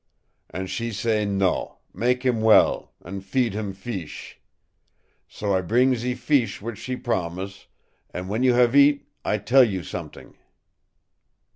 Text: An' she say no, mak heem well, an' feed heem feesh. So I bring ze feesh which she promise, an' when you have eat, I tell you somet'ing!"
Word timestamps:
An' 0.49 0.65
she 0.65 0.91
say 0.91 1.25
no, 1.25 1.77
mak 1.93 2.23
heem 2.23 2.41
well, 2.41 2.91
an' 3.05 3.21
feed 3.21 3.53
heem 3.53 3.71
feesh. 3.73 4.39
So 5.27 5.53
I 5.55 5.61
bring 5.61 5.93
ze 5.93 6.15
feesh 6.15 6.59
which 6.59 6.79
she 6.79 6.95
promise, 6.95 7.67
an' 8.11 8.27
when 8.27 8.41
you 8.41 8.55
have 8.55 8.75
eat, 8.75 9.07
I 9.23 9.37
tell 9.37 9.63
you 9.63 9.83
somet'ing!" 9.83 10.37